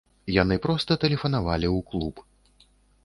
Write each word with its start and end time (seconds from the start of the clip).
Яны 0.35 0.55
проста 0.63 0.97
тэлефанавалі 1.05 1.67
ў 1.77 1.79
клуб. 1.93 2.15